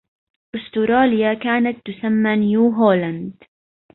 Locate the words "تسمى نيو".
1.85-2.69